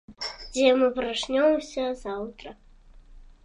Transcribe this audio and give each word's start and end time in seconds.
Дзе 0.53 0.69
мы 0.79 0.87
прачнёмся 0.95 1.85
заўтра? 2.05 2.49